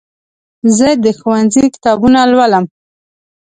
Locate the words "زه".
0.77-0.89